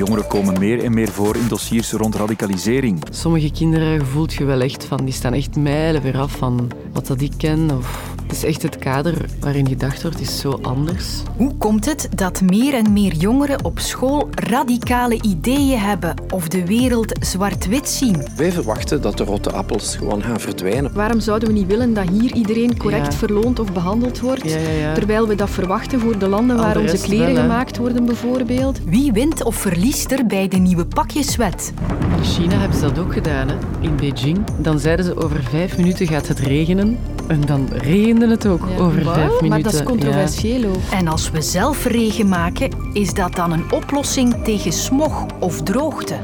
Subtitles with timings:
[0.00, 3.02] Jongeren komen meer en meer voor in dossiers rond radicalisering.
[3.10, 7.06] Sommige kinderen voelt je wel echt van, die staan echt mijlen weer af van wat
[7.06, 7.70] dat ik ken.
[7.70, 11.06] Of het is echt het kader waarin gedacht wordt, is zo anders.
[11.36, 16.66] Hoe komt het dat meer en meer jongeren op school radicale ideeën hebben of de
[16.66, 18.26] wereld zwart-wit zien?
[18.36, 20.94] Wij verwachten dat de rotte appels gewoon gaan verdwijnen.
[20.94, 23.12] Waarom zouden we niet willen dat hier iedereen correct Ja.
[23.18, 24.42] verloond of behandeld wordt?
[24.50, 24.94] Ja, ja, ja.
[24.94, 28.78] Terwijl we dat verwachten voor de landen waar onze kleren wel, gemaakt worden, bijvoorbeeld.
[28.84, 31.72] Wie wint of verliest er bij de nieuwe pakjeswet?
[32.20, 33.54] In China hebben ze dat ook gedaan, hè?
[33.80, 34.38] in Beijing.
[34.58, 36.98] Dan zeiden ze over vijf minuten gaat het regenen.
[37.26, 38.82] En dan regende het ook Ja.
[38.82, 39.48] over vijf minuten.
[39.48, 40.76] Maar dat is controversieel ook.
[40.90, 46.16] En als we zelf regen maken, is dat dan een oplossing tegen smog of droogte?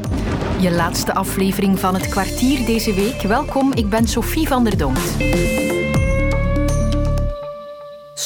[0.59, 3.23] Je laatste aflevering van het kwartier deze week.
[3.23, 4.97] Welkom, ik ben Sophie van der Donk.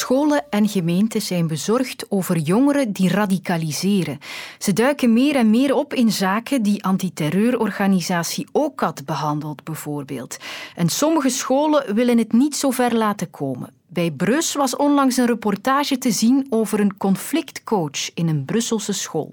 [0.01, 4.19] Scholen en gemeenten zijn bezorgd over jongeren die radicaliseren.
[4.59, 10.37] Ze duiken meer en meer op in zaken die antiterreurorganisatie OCAT behandelt, bijvoorbeeld.
[10.75, 13.73] En sommige scholen willen het niet zo ver laten komen.
[13.87, 19.29] Bij Brus was onlangs een reportage te zien over een conflictcoach in een Brusselse school.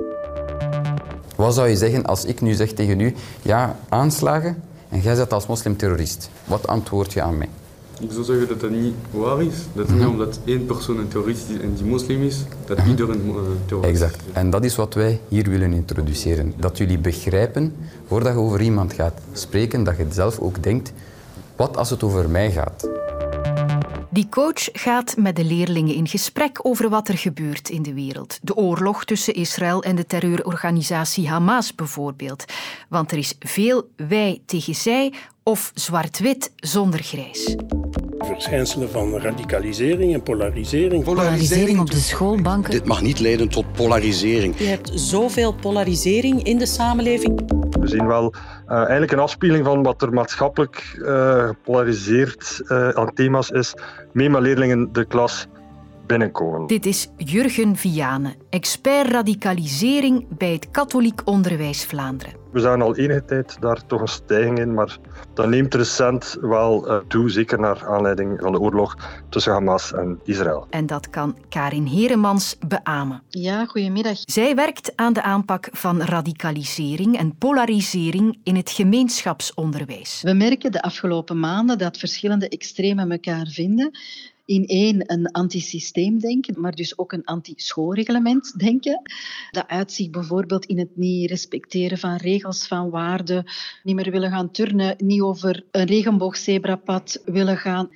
[1.35, 5.33] Wat zou je zeggen als ik nu zeg tegen u, ja, aanslagen en jij zit
[5.33, 6.29] als moslimterrorist?
[6.45, 7.49] Wat antwoord je aan mij?
[7.99, 9.55] Ik zou zeggen dat dat niet waar is.
[9.73, 13.35] Dat niet omdat één persoon een terrorist is en die moslim is, dat iedereen uh,
[13.65, 14.21] terrorist Exact.
[14.27, 14.33] is.
[14.33, 16.53] En dat is wat wij hier willen introduceren.
[16.57, 17.75] Dat jullie begrijpen,
[18.07, 20.93] voordat je over iemand gaat spreken, dat je zelf ook denkt,
[21.55, 22.87] wat als het over mij gaat?
[24.17, 28.39] Die coach gaat met de leerlingen in gesprek over wat er gebeurt in de wereld.
[28.41, 32.45] De oorlog tussen Israël en de terreurorganisatie Hamas bijvoorbeeld.
[32.89, 37.55] Want er is veel wij tegen zij of zwart-wit zonder grijs.
[38.17, 41.03] verschijnselen van radicalisering en polarisering.
[41.03, 42.71] Polarisering op de schoolbanken.
[42.71, 44.57] Dit mag niet leiden tot polarisering.
[44.57, 47.65] Je hebt zoveel polarisering in de samenleving.
[47.87, 48.33] We zien wel
[48.67, 53.73] uh, eigenlijk een afspiegeling van wat er maatschappelijk uh, gepolariseerd uh, aan thema's is,
[54.13, 55.47] mee met leerlingen de klas
[56.07, 56.67] binnenkomen.
[56.67, 62.33] Dit is Jurgen Vianen, expert radicalisering bij het Katholiek Onderwijs Vlaanderen.
[62.51, 64.97] We zagen al enige tijd daar toch een stijging in, maar
[65.33, 68.97] dat neemt recent wel uh, toe, zeker naar aanleiding van de oorlog
[69.29, 70.67] tussen Hamas en Israël.
[70.69, 73.21] En dat kan Karin Heremans beamen.
[73.29, 74.17] Ja, goedemiddag.
[74.25, 80.21] Zij werkt aan de aanpak van radicalisering en polarisering in het gemeenschapsonderwijs.
[80.21, 83.91] We merken de afgelopen maanden dat verschillende extremen elkaar vinden
[84.47, 89.01] in één een antisysteemdenken, maar dus ook een anti-schoolreglement denken.
[89.51, 93.45] Dat uitzicht bijvoorbeeld in het niet respecteren van regels, van waarden,
[93.83, 97.89] niet meer willen gaan turnen, niet over een regenboogzebrapad willen gaan.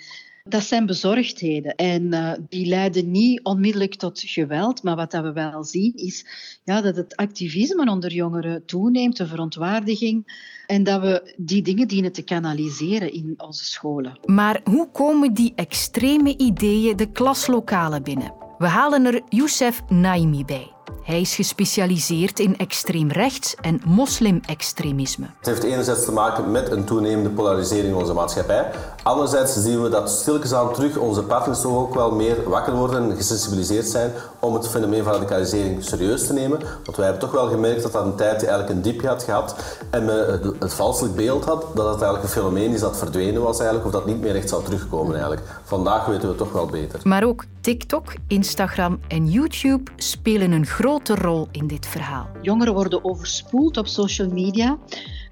[0.44, 5.34] Dat zijn bezorgdheden en uh, die leiden niet onmiddellijk tot geweld, maar wat dat we
[5.34, 6.25] wel zien is
[6.63, 12.12] ja, dat het activisme onder jongeren toeneemt, de verontwaardiging, en dat we die dingen dienen
[12.12, 14.19] te kanaliseren in onze scholen.
[14.25, 18.34] Maar hoe komen die extreme ideeën de klaslokalen binnen?
[18.58, 20.72] We halen er Youssef Naimi bij.
[21.03, 25.25] Hij is gespecialiseerd in extreem rechts en moslim-extremisme.
[25.38, 28.72] Het heeft enerzijds te maken met een toenemende polarisering in onze maatschappij.
[29.03, 33.16] Anderzijds zien we dat aan terug onze partners toch ook wel meer wakker worden en
[33.16, 36.59] gesensibiliseerd zijn om het fenomeen van radicalisering serieus te nemen.
[36.84, 39.56] Want wij hebben toch wel gemerkt dat dat een tijd eigenlijk een diepje had gehad
[39.90, 43.41] en men het, het valselijk beeld had dat het eigenlijk een fenomeen is dat verdwenen
[43.41, 45.47] was eigenlijk, of dat niet meer echt zou terugkomen eigenlijk.
[45.63, 47.00] Vandaag weten we toch wel beter.
[47.03, 52.29] Maar ook TikTok, Instagram en YouTube spelen een grote rol in dit verhaal.
[52.41, 54.79] Jongeren worden overspoeld op social media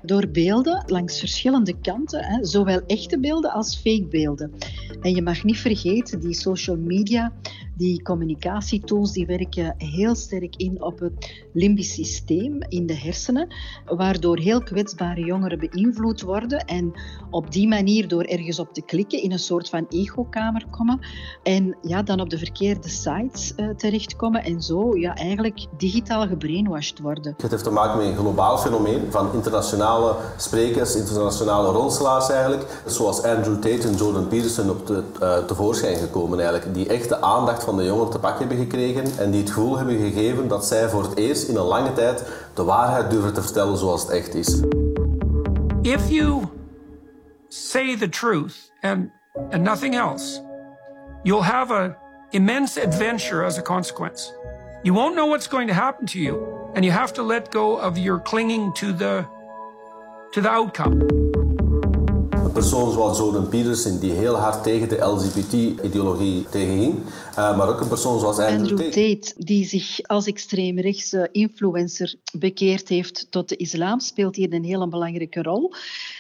[0.02, 4.52] door beelden langs verschillende kanten, hè, zowel echte beelden als fake beelden.
[5.02, 7.34] En je mag niet vergeten, die social media,
[7.80, 13.48] die communicatietools, die werken heel sterk in op het limbisch systeem in de hersenen,
[13.86, 16.92] waardoor heel kwetsbare jongeren beïnvloed worden en
[17.30, 21.00] op die manier door ergens op te klikken in een soort van echokamer komen
[21.44, 27.00] en ja, dan op de verkeerde sites uh, terechtkomen en zo ja, eigenlijk digitaal gebrainwashed
[27.00, 27.34] worden.
[27.38, 33.24] Het heeft te maken met een globaal fenomeen van internationale sprekers, internationale rolslaars eigenlijk, zoals
[33.24, 37.68] Andrew Tate en Jordan Peterson op te, uh, tevoorschijn gekomen eigenlijk, die echt de aandacht
[37.70, 40.90] van de jongeren te pak hebben gekregen en die het gevoel hebben gegeven dat zij
[40.90, 42.24] voor het eerst in een lange tijd
[42.54, 44.62] de waarheid durven te vertellen zoals het echt is.
[45.82, 46.44] If you
[47.48, 49.10] say the truth and,
[49.52, 50.42] and nothing else,
[51.24, 51.96] you'll have an
[52.30, 54.34] immense adventure as a consequence.
[54.84, 56.38] You won't know what's going to happen to you,
[56.74, 59.26] and you have to let go of your clinging to the,
[60.32, 61.29] to the outcome.
[62.50, 66.96] Een persoon zoals Jordan Peterson, die heel hard tegen de LGBT-ideologie tegenging.
[66.96, 69.34] Uh, maar ook een persoon zoals Andrew, Andrew Tate.
[69.38, 75.42] die zich als extreemrechtse influencer bekeerd heeft tot de islam, speelt hier een hele belangrijke
[75.42, 75.74] rol.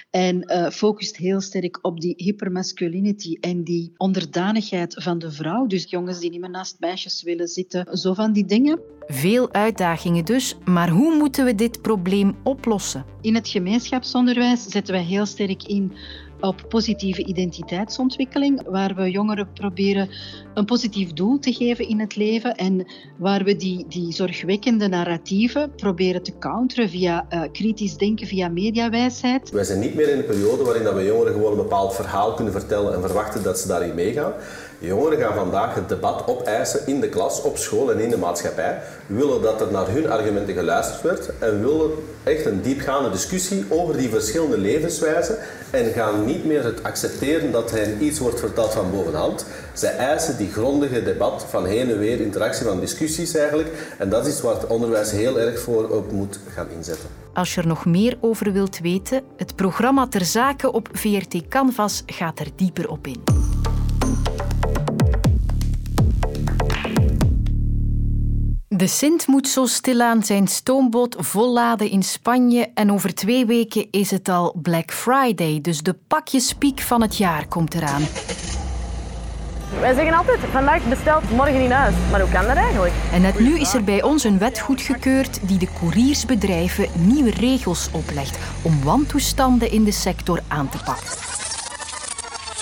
[0.10, 5.68] En uh, focust heel sterk op die hypermasculinity en die onderdanigheid van de vrouw.
[5.68, 8.80] Dus jongens die niet meer naast meisjes willen zitten, zo van die dingen.
[9.08, 13.06] Veel uitdagingen dus, maar hoe moeten we dit probleem oplossen?
[13.22, 15.92] In het gemeenschapsonderwijs zetten wij heel sterk in
[16.40, 20.10] op positieve identiteitsontwikkeling, waar we jongeren proberen
[20.54, 22.86] een positief doel te geven in het leven en
[23.18, 29.50] waar we die, die zorgwekkende narratieven proberen te counteren via uh, kritisch denken, via mediawijsheid.
[29.50, 32.34] Wij zijn niet meer in een periode waarin dat we jongeren gewoon een bepaald verhaal
[32.34, 34.34] kunnen vertellen en verwachten dat ze daarin meegaan.
[34.82, 38.82] Jongeren gaan vandaag het debat opeisen in de klas, op school en in de maatschappij.
[39.08, 41.92] Willen dat er naar hun argumenten geluisterd wordt en willen
[42.24, 45.38] echt een diepgaande discussie over die verschillende levenswijzen
[45.70, 49.46] en gaan niet meer het accepteren dat hen iets wordt verteld van bovenhand.
[49.74, 53.96] Zij eisen die grondige debat van heen en weer, interactie van discussies eigenlijk.
[53.98, 57.10] En dat is waar het onderwijs heel erg voor op moet gaan inzetten.
[57.34, 62.04] Als je er nog meer over wilt weten, het programma Ter Zake op VRT Canvas
[62.06, 63.49] gaat er dieper op in.
[68.80, 74.12] De Sint moet zo stilaan zijn stoomboot volladen in Spanje en over twee weken is
[74.12, 78.02] het al Black Friday, dus de pakjespiek van het jaar komt eraan.
[79.80, 81.96] Wij zeggen altijd, vandaag besteld, morgen in huis.
[82.12, 82.94] Maar hoe kan dat eigenlijk?
[83.14, 87.90] En net nu is er bij ons een wet goedgekeurd die de couriersbedrijven nieuwe regels
[87.92, 91.29] oplegt om wantoestanden in de sector aan te pakken.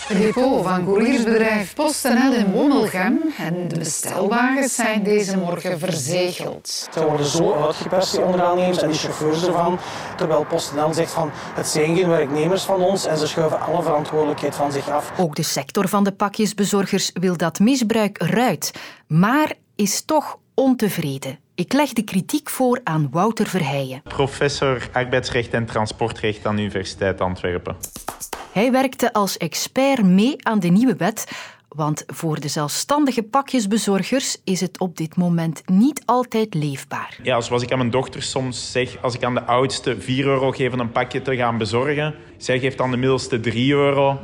[0.07, 6.87] Het depot van couriersbedrijf PostNL in Wommelgem en de bestelwagens zijn deze morgen verzegeld.
[6.93, 9.79] Ze worden zo uitgeperst, die onderaannemers en die chauffeurs ervan,
[10.17, 14.55] terwijl PostNL zegt van het zijn geen werknemers van ons en ze schuiven alle verantwoordelijkheid
[14.55, 15.11] van zich af.
[15.17, 18.71] Ook de sector van de pakjesbezorgers wil dat misbruik eruit,
[19.07, 21.39] maar is toch ontevreden.
[21.55, 24.01] Ik leg de kritiek voor aan Wouter Verheijen.
[24.03, 27.75] Professor arbeidsrecht en transportrecht aan de Universiteit Antwerpen.
[28.57, 31.31] Hij werkte als expert mee aan de nieuwe wet,
[31.67, 37.19] want voor de zelfstandige pakjesbezorgers is het op dit moment niet altijd leefbaar.
[37.23, 40.51] Ja, zoals ik aan mijn dochter soms zeg, als ik aan de oudste 4 euro
[40.51, 44.19] geef om een pakje te gaan bezorgen, zij geeft aan de middelste 3 euro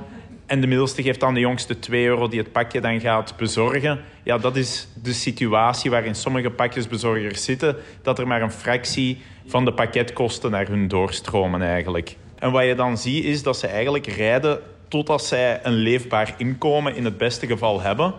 [0.46, 4.02] en de middelste geeft aan de jongste 2 euro die het pakje dan gaat bezorgen.
[4.24, 9.66] Ja, dat is de situatie waarin sommige pakjesbezorgers zitten, dat er maar een fractie van
[9.66, 12.18] de pakketkosten naar hun doorstromen eigenlijk.
[12.44, 16.96] En wat je dan ziet is dat ze eigenlijk rijden totdat zij een leefbaar inkomen
[16.96, 18.14] in het beste geval hebben.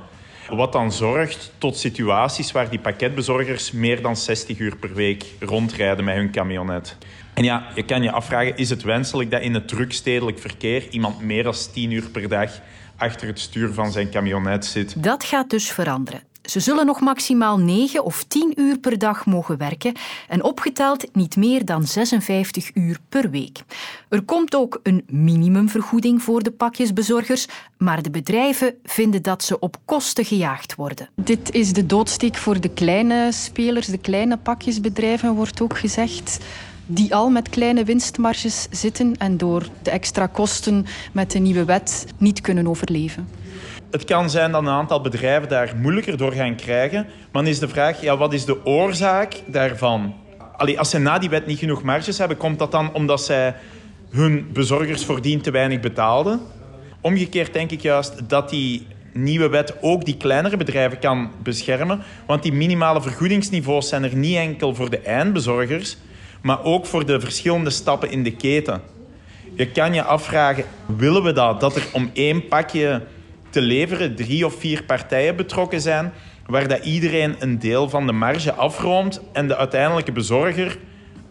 [0.51, 6.05] Wat dan zorgt tot situaties waar die pakketbezorgers meer dan 60 uur per week rondrijden
[6.05, 6.97] met hun camionet.
[7.35, 11.21] En ja, je kan je afvragen, is het wenselijk dat in het drukstedelijk verkeer iemand
[11.21, 12.51] meer dan 10 uur per dag
[12.97, 15.03] achter het stuur van zijn camionet zit?
[15.03, 16.23] Dat gaat dus veranderen.
[16.45, 19.95] Ze zullen nog maximaal 9 of 10 uur per dag mogen werken
[20.29, 23.63] en opgeteld niet meer dan 56 uur per week.
[24.09, 27.47] Er komt ook een minimumvergoeding voor de pakjesbezorgers,
[27.79, 31.09] maar de bedrijven vinden dat ze op kosten gejaagd worden.
[31.15, 36.39] Dit is de doodsteek voor de kleine spelers, de kleine pakjesbedrijven, wordt ook gezegd
[36.87, 42.07] die al met kleine winstmarges zitten en door de extra kosten met de nieuwe wet
[42.19, 43.29] niet kunnen overleven.
[43.95, 47.03] Het kan zijn dat een aantal bedrijven daar moeilijker door gaan krijgen.
[47.03, 50.15] Maar dan is de vraag, ja, wat is de oorzaak daarvan?
[50.57, 53.55] Allee, als ze na die wet niet genoeg marges hebben, komt dat dan omdat zij
[54.11, 56.41] hun bezorgers voordien te weinig betaalden?
[57.01, 62.03] Omgekeerd denk ik juist dat die nieuwe wet ook die kleinere bedrijven kan beschermen.
[62.27, 65.97] Want die minimale vergoedingsniveaus zijn er niet enkel voor de eindbezorgers,
[66.43, 68.81] maar ook voor de verschillende stappen in de keten.
[69.57, 71.61] Je kan je afvragen, willen we dat?
[71.61, 73.03] Dat er om één pakje
[73.55, 76.13] te leveren drie of vier partijen betrokken zijn,
[76.47, 80.79] waar dat iedereen een deel van de marge afroomt en de uiteindelijke bezorger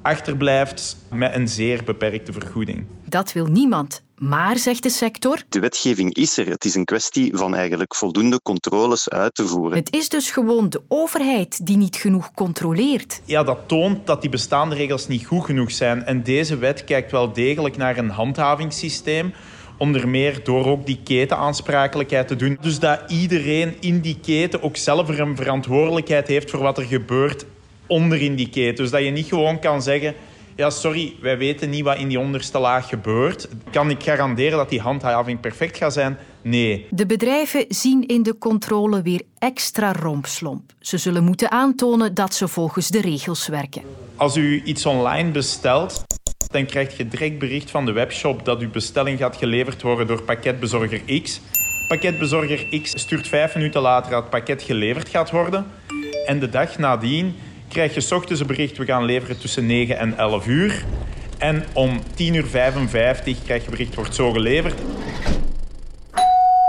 [0.01, 2.85] achterblijft met een zeer beperkte vergoeding.
[3.05, 4.03] Dat wil niemand.
[4.17, 5.43] Maar, zegt de sector...
[5.49, 6.49] De wetgeving is er.
[6.49, 9.77] Het is een kwestie van eigenlijk voldoende controles uit te voeren.
[9.77, 13.21] Het is dus gewoon de overheid die niet genoeg controleert.
[13.25, 16.05] Ja, dat toont dat die bestaande regels niet goed genoeg zijn.
[16.05, 19.33] En deze wet kijkt wel degelijk naar een handhavingssysteem
[19.77, 22.57] Onder meer door ook die ketenaansprakelijkheid te doen.
[22.61, 27.45] Dus dat iedereen in die keten ook zelf een verantwoordelijkheid heeft voor wat er gebeurt
[27.87, 28.75] onder in die keten.
[28.75, 30.15] Dus dat je niet gewoon kan zeggen...
[30.55, 33.47] Ja, sorry, wij weten niet wat in die onderste laag gebeurt.
[33.71, 36.17] Kan ik garanderen dat die handhaving perfect gaat zijn?
[36.41, 36.87] Nee.
[36.89, 40.73] De bedrijven zien in de controle weer extra rompslomp.
[40.79, 43.81] Ze zullen moeten aantonen dat ze volgens de regels werken.
[44.15, 46.03] Als u iets online bestelt
[46.53, 50.21] dan krijg je direct bericht van de webshop dat uw bestelling gaat geleverd worden door
[50.21, 51.41] pakketbezorger X.
[51.87, 55.65] Pakketbezorger X stuurt vijf minuten later dat het pakket geleverd gaat worden.
[56.25, 57.35] En de dag nadien
[57.67, 60.85] krijg je ochtends een bericht, we gaan leveren tussen 9 en 11 uur.
[61.37, 64.79] En om 10 uur 55 krijg je bericht, wordt zo geleverd.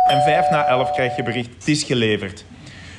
[0.09, 2.45] En 5 na 11 krijg je bericht, het is geleverd.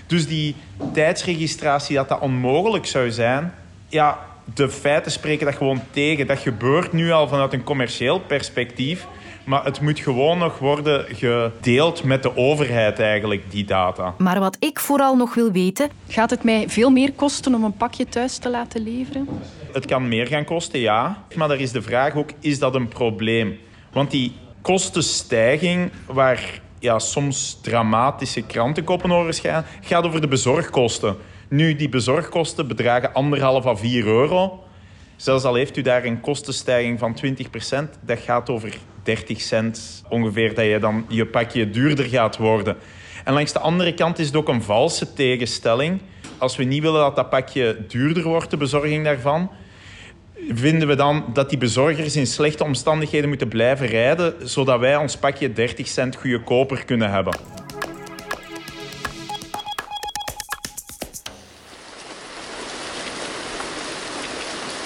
[0.08, 0.56] Dus die
[0.94, 3.54] tijdsregistratie, dat dat onmogelijk zou zijn...
[3.88, 4.20] Ja,
[4.54, 6.28] de feiten spreken dat gewoon tegen.
[6.28, 9.08] Dat gebeurt nu al vanuit een commercieel perspectief.
[9.46, 14.14] Maar het moet gewoon nog worden gedeeld met de overheid eigenlijk, die data.
[14.18, 15.90] Maar wat ik vooral nog wil weten...
[16.08, 19.28] Gaat het mij veel meer kosten om een pakje thuis te laten leveren?
[19.74, 21.24] Het kan meer gaan kosten, ja.
[21.36, 23.58] Maar daar is de vraag ook, is dat een probleem?
[23.92, 31.16] Want die kostenstijging, waar ja, soms dramatische krantenkoppen over gaan, gaat over de bezorgkosten.
[31.50, 34.64] Nu, die bezorgkosten bedragen anderhalf à 4 euro.
[35.16, 40.56] Zelfs al heeft u daar een kostenstijging van 20% dat gaat over 30 cent ongeveer
[40.56, 42.78] dat je dan je pakje duurder gaat worden.
[43.24, 46.02] En langs de andere kant is het ook een valse tegenstelling.
[46.38, 49.52] Als we niet willen dat dat pakje duurder wordt, de bezorging daarvan,
[50.50, 55.18] vinden we dan dat die bezorgers in slechte omstandigheden moeten blijven rijden, zodat wij ons
[55.18, 57.55] pakje 30 cent goedkoper kunnen hebben.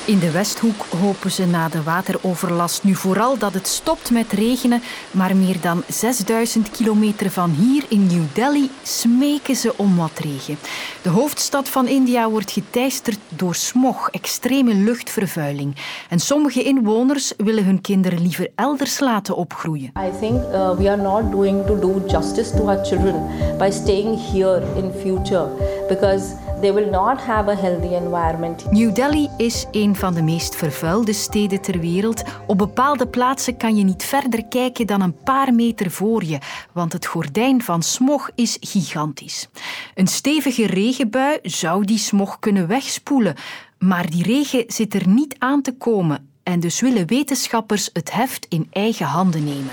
[0.10, 4.82] In de Westhoek hopen ze na de wateroverlast nu vooral dat het stopt met regenen,
[5.12, 10.58] maar meer dan 6000 kilometer van hier in New Delhi smeken ze om wat regen.
[11.02, 15.76] De hoofdstad van India wordt geteisterd door smog, extreme luchtvervuiling.
[16.10, 19.92] En sommige inwoners willen hun kinderen liever elders laten opgroeien.
[19.98, 24.32] I think uh, we are not doing to do justice to our children by staying
[24.32, 25.48] here in future
[25.88, 26.24] because
[26.62, 28.72] they will not have a healthy environment.
[28.72, 32.24] New Delhi is een van de meest vervuilde steden ter wereld.
[32.48, 36.38] Op bepaalde plaatsen kan je niet verder kijken dan een paar meter voor je,
[36.72, 39.50] want het gordijn van smog is gigantisch.
[39.96, 43.36] Een stevige regenbui zou die smog kunnen wegspoelen,
[43.80, 48.46] maar die regen zit er niet aan te komen en dus willen wetenschappers het heft
[48.50, 49.72] in eigen handen nemen.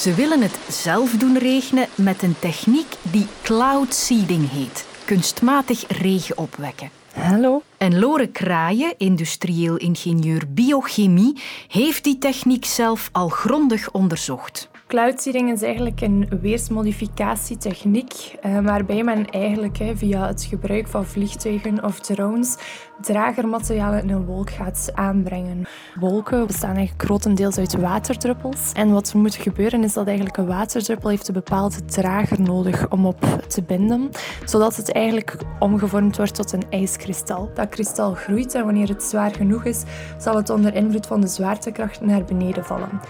[0.00, 4.86] Ze willen het zelf doen regenen met een techniek die cloud seeding heet.
[5.04, 6.90] Kunstmatig regen opwekken.
[7.14, 7.62] Hallo.
[7.76, 11.36] En Lore Kraaien, industrieel ingenieur biochemie,
[11.68, 14.69] heeft die techniek zelf al grondig onderzocht.
[14.90, 21.84] Cloud seeding is eigenlijk een weersmodificatietechniek uh, waarbij men eigenlijk via het gebruik van vliegtuigen
[21.84, 22.56] of drones
[23.00, 25.66] dragermaterialen in een wolk gaat aanbrengen.
[26.00, 28.72] Wolken bestaan eigenlijk grotendeels uit waterdruppels.
[28.72, 33.06] En wat moet gebeuren is dat eigenlijk een waterdruppel heeft een bepaalde drager nodig om
[33.06, 34.10] op te binden,
[34.44, 37.50] zodat het eigenlijk omgevormd wordt tot een ijskristal.
[37.54, 39.82] Dat kristal groeit en wanneer het zwaar genoeg is,
[40.18, 43.00] zal het onder invloed van de zwaartekracht naar beneden vallen.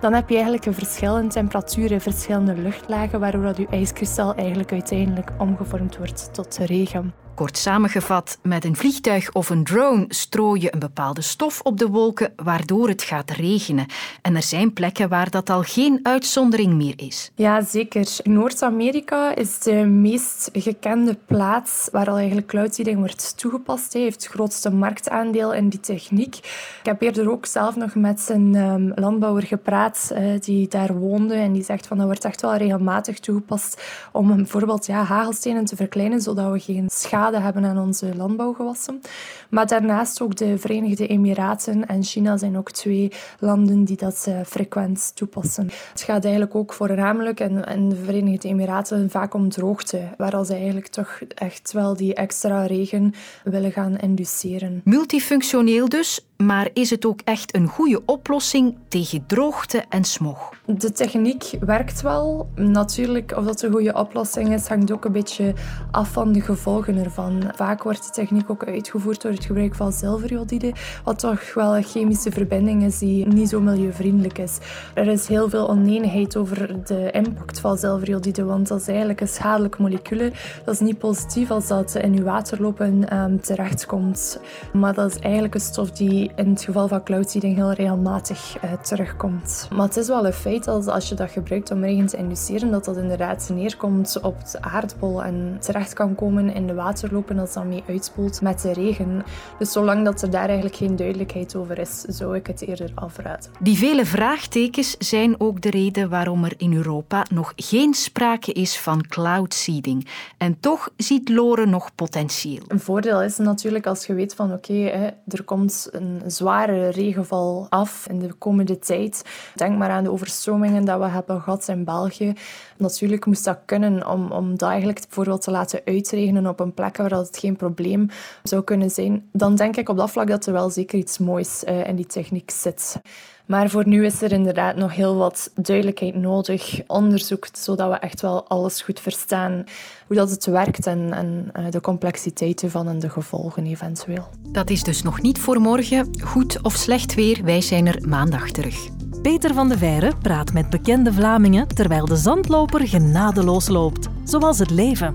[0.00, 4.34] Dan heb je eigenlijk een verschil in temperatuur en verschillende luchtlagen, waardoor dat je ijskristal
[4.34, 7.27] eigenlijk uiteindelijk omgevormd wordt tot regen.
[7.38, 11.88] Kort samengevat, met een vliegtuig of een drone strooi je een bepaalde stof op de
[11.88, 13.86] wolken, waardoor het gaat regenen.
[14.22, 17.30] En er zijn plekken waar dat al geen uitzondering meer is.
[17.34, 18.08] Ja, zeker.
[18.22, 23.92] Noord-Amerika is de meest gekende plaats waar al eigenlijk cloud wordt toegepast.
[23.92, 26.36] Hij heeft het grootste marktaandeel in die techniek.
[26.36, 31.34] Ik heb eerder ook zelf nog met een um, landbouwer gepraat uh, die daar woonde
[31.34, 35.76] en die zegt van dat wordt echt wel regelmatig toegepast om bijvoorbeeld ja, hagelstenen te
[35.76, 39.00] verkleinen, zodat we geen schade hebben aan onze landbouwgewassen.
[39.48, 44.40] Maar daarnaast ook de Verenigde Emiraten en China zijn ook twee landen die dat uh,
[44.46, 45.70] frequent toepassen.
[45.92, 50.54] Het gaat eigenlijk ook voornamelijk in, in de Verenigde Emiraten vaak om droogte, waar ze
[50.54, 54.80] eigenlijk toch echt wel die extra regen willen gaan induceren.
[54.84, 60.52] Multifunctioneel dus, maar is het ook echt een goede oplossing tegen droogte en smog?
[60.66, 62.48] De techniek werkt wel.
[62.54, 65.54] Natuurlijk, of dat een goede oplossing is, hangt ook een beetje
[65.90, 67.42] af van de gevolgen ervan.
[67.54, 70.72] Vaak wordt die techniek ook uitgevoerd door het gebruik van zilverjodide,
[71.04, 74.58] wat toch wel een chemische verbinding is die niet zo milieuvriendelijk is.
[74.94, 79.28] Er is heel veel oneenigheid over de impact van zilverjodide, want dat is eigenlijk een
[79.28, 80.30] schadelijk molecuul.
[80.64, 84.40] Dat is niet positief als dat in uw waterlopen um, terechtkomt.
[84.72, 87.72] Maar dat is eigenlijk een stof die die in het geval van cloud seeding heel
[87.72, 89.68] regelmatig uh, terugkomt.
[89.74, 92.70] Maar het is wel een feit dat als je dat gebruikt om regen te induceren,
[92.70, 97.52] dat dat inderdaad neerkomt op de aardbol en terecht kan komen in de waterlopen dat
[97.52, 99.22] dan mee uitspoelt met de regen.
[99.58, 103.50] Dus zolang dat er daar eigenlijk geen duidelijkheid over is, zou ik het eerder afraden.
[103.60, 108.78] Die vele vraagtekens zijn ook de reden waarom er in Europa nog geen sprake is
[108.78, 110.06] van cloud seeding.
[110.38, 112.62] En toch ziet Loren nog potentieel.
[112.68, 114.86] Een voordeel is natuurlijk als je weet van oké,
[115.28, 119.24] er komt een zware regenval af in de komende tijd.
[119.54, 122.32] Denk maar aan de overstromingen dat we hebben gehad in België.
[122.76, 126.96] Natuurlijk moest dat kunnen om, om dat eigenlijk bijvoorbeeld te laten uitregenen op een plek
[126.96, 128.08] waar dat het geen probleem
[128.42, 129.28] zou kunnen zijn.
[129.32, 132.06] Dan denk ik op dat vlak dat er wel zeker iets moois uh, in die
[132.06, 133.00] techniek zit.
[133.48, 138.20] Maar voor nu is er inderdaad nog heel wat duidelijkheid nodig, onderzoek, zodat we echt
[138.20, 139.64] wel alles goed verstaan.
[140.06, 144.28] Hoe dat het werkt en, en uh, de complexiteiten van en de gevolgen eventueel.
[144.48, 146.20] Dat is dus nog niet voor morgen.
[146.20, 148.88] Goed of slecht weer, wij zijn er maandag terug.
[149.22, 154.70] Peter van de Veire praat met bekende Vlamingen terwijl de zandloper genadeloos loopt, zoals het
[154.70, 155.12] leven.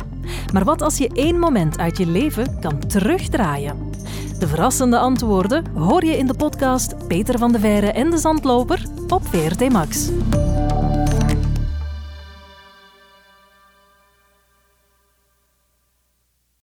[0.54, 3.83] Maar wat als je één moment uit je leven kan terugdraaien?
[4.44, 8.86] De verrassende antwoorden hoor je in de podcast Peter van de Veire en de Zandloper
[9.08, 10.10] op VRT Max.